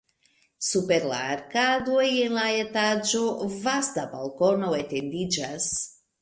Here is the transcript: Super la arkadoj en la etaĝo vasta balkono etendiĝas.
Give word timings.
Super 0.67 1.03
la 1.09 1.19
arkadoj 1.33 2.05
en 2.21 2.33
la 2.37 2.45
etaĝo 2.63 3.21
vasta 3.67 4.07
balkono 4.15 4.73
etendiĝas. 4.81 5.71